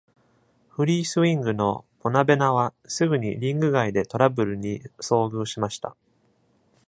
[0.69, 5.95] フリースイングのボナベナは、すぐにリング外でトラブルに遭遇しました。